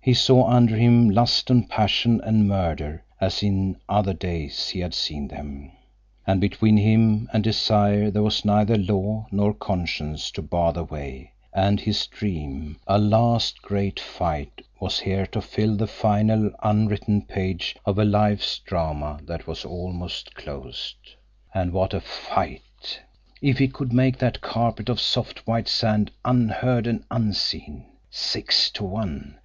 He 0.00 0.12
saw 0.12 0.48
under 0.48 0.74
him 0.76 1.08
lust 1.08 1.50
and 1.50 1.70
passion 1.70 2.20
and 2.24 2.48
murder, 2.48 3.04
as 3.20 3.44
in 3.44 3.76
other 3.88 4.12
days 4.12 4.70
he 4.70 4.80
had 4.80 4.92
seen 4.92 5.28
them, 5.28 5.70
and 6.26 6.40
between 6.40 6.76
him 6.76 7.28
and 7.32 7.44
desire 7.44 8.10
there 8.10 8.24
was 8.24 8.44
neither 8.44 8.76
law 8.76 9.28
nor 9.30 9.54
conscience 9.54 10.32
to 10.32 10.42
bar 10.42 10.72
the 10.72 10.82
way, 10.82 11.30
and 11.52 11.78
his 11.78 12.08
dream—a 12.08 12.98
last 12.98 13.62
great 13.62 14.00
fight—was 14.00 14.98
here 14.98 15.26
to 15.26 15.40
fill 15.40 15.76
the 15.76 15.86
final 15.86 16.50
unwritten 16.60 17.22
page 17.22 17.76
of 17.84 18.00
a 18.00 18.04
life's 18.04 18.58
drama 18.58 19.20
that 19.28 19.46
was 19.46 19.64
almost 19.64 20.34
closed. 20.34 20.96
And 21.54 21.72
what 21.72 21.94
a 21.94 22.00
fight, 22.00 22.98
if 23.40 23.58
he 23.58 23.68
could 23.68 23.92
make 23.92 24.18
that 24.18 24.40
carpet 24.40 24.88
of 24.88 24.98
soft, 25.00 25.46
white 25.46 25.68
sand 25.68 26.10
unheard 26.24 26.88
and 26.88 27.04
unseen. 27.12 27.86
Six 28.10 28.70
to 28.70 28.82
one! 28.84 29.36